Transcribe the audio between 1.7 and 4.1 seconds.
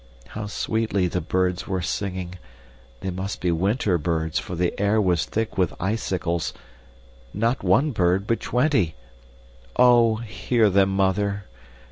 singing. They must be winter